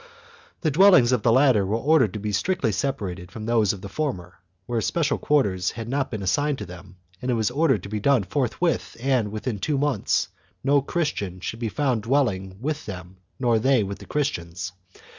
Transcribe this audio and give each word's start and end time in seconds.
The 0.61 0.71
dwellings 0.71 1.11
of 1.11 1.21
the 1.21 1.31
latter 1.31 1.63
were 1.63 1.75
ordered 1.77 2.13
to 2.13 2.19
be 2.19 2.31
strictly 2.31 2.71
separated 2.71 3.31
from 3.31 3.45
those 3.45 3.71
of 3.71 3.81
the 3.81 3.87
former; 3.87 4.39
where 4.65 4.81
special 4.81 5.19
quarters 5.19 5.69
had 5.69 5.87
not 5.87 6.09
been 6.09 6.23
assigned 6.23 6.57
to 6.57 6.65
them, 6.65 6.95
it 7.21 7.31
was 7.33 7.51
ordered 7.51 7.83
to 7.83 7.89
be 7.89 7.99
done 7.99 8.23
forthwith 8.23 8.97
and, 8.99 9.31
within 9.31 9.59
two 9.59 9.77
months, 9.77 10.29
no 10.63 10.81
Chris 10.81 11.09
tian 11.11 11.39
should 11.39 11.59
be 11.59 11.69
found 11.69 12.01
dwelling 12.01 12.57
with 12.59 12.87
them 12.87 13.17
nor 13.39 13.59
they 13.59 13.83
with 13.83 14.09
Christians. 14.09 14.71